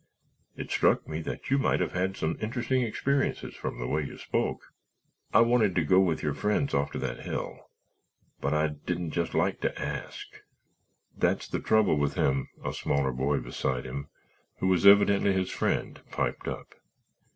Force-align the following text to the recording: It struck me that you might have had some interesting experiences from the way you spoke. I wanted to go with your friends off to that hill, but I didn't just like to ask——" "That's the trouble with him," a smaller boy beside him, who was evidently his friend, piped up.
It 0.57 0.71
struck 0.71 1.07
me 1.07 1.21
that 1.21 1.51
you 1.51 1.59
might 1.59 1.79
have 1.79 1.91
had 1.91 2.17
some 2.17 2.35
interesting 2.41 2.81
experiences 2.81 3.53
from 3.53 3.77
the 3.77 3.85
way 3.85 4.01
you 4.01 4.17
spoke. 4.17 4.73
I 5.31 5.41
wanted 5.41 5.75
to 5.75 5.83
go 5.83 5.99
with 5.99 6.23
your 6.23 6.33
friends 6.33 6.73
off 6.73 6.89
to 6.93 6.97
that 6.97 7.19
hill, 7.19 7.69
but 8.39 8.51
I 8.51 8.69
didn't 8.69 9.11
just 9.11 9.35
like 9.35 9.61
to 9.61 9.79
ask——" 9.79 10.41
"That's 11.15 11.47
the 11.47 11.59
trouble 11.59 11.99
with 11.99 12.15
him," 12.15 12.49
a 12.65 12.73
smaller 12.73 13.11
boy 13.11 13.41
beside 13.41 13.85
him, 13.85 14.09
who 14.57 14.69
was 14.69 14.87
evidently 14.87 15.33
his 15.33 15.51
friend, 15.51 16.01
piped 16.09 16.47
up. 16.47 16.73